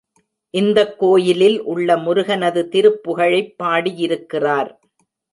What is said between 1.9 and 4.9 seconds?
முருகனது திருப்புகழைப் பாடியிருக்கிறார்.